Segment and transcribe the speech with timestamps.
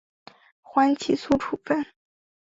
[0.63, 1.85] 缓起诉处分。